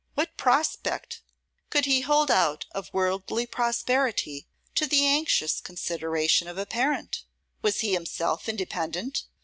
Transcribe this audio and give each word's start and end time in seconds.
What 0.15 0.35
prospect 0.35 1.21
could 1.69 1.85
he 1.85 2.01
hold 2.01 2.31
out 2.31 2.65
of 2.71 2.91
worldly 2.91 3.45
prosperity 3.45 4.47
to 4.73 4.87
the 4.87 5.05
anxious 5.05 5.61
consideration 5.61 6.47
of 6.47 6.57
a 6.57 6.65
parent? 6.65 7.23
Was 7.61 7.81
he 7.81 7.93
himself 7.93 8.49
independent? 8.49 9.25